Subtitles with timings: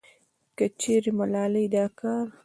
[0.57, 2.25] کچېرې ملالې دا کار